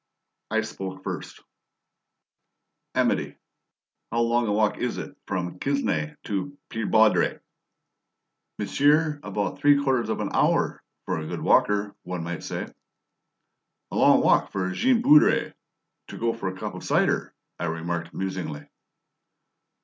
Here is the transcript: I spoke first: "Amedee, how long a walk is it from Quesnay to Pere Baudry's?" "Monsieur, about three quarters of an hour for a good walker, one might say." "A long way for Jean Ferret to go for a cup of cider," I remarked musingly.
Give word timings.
I 0.49 0.61
spoke 0.61 1.03
first: 1.03 1.43
"Amedee, 2.95 3.37
how 4.11 4.21
long 4.21 4.47
a 4.47 4.51
walk 4.51 4.79
is 4.79 4.97
it 4.97 5.15
from 5.27 5.59
Quesnay 5.59 6.15
to 6.23 6.57
Pere 6.69 6.87
Baudry's?" 6.87 7.39
"Monsieur, 8.57 9.19
about 9.21 9.59
three 9.59 9.79
quarters 9.83 10.09
of 10.09 10.19
an 10.19 10.31
hour 10.33 10.81
for 11.05 11.19
a 11.19 11.27
good 11.27 11.43
walker, 11.43 11.95
one 12.01 12.23
might 12.23 12.41
say." 12.41 12.65
"A 13.91 13.95
long 13.95 14.23
way 14.23 14.43
for 14.51 14.71
Jean 14.71 15.03
Ferret 15.03 15.55
to 16.07 16.17
go 16.17 16.33
for 16.33 16.47
a 16.49 16.57
cup 16.57 16.73
of 16.73 16.83
cider," 16.83 17.35
I 17.59 17.65
remarked 17.65 18.11
musingly. 18.11 18.65